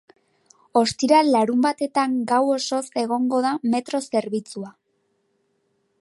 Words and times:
Ostiral-larunbatetan 0.79 2.15
gau 2.33 2.41
osoz 2.55 2.81
egongo 3.05 3.45
da 3.49 3.55
metro 3.75 4.03
zerbitzua. 4.09 4.77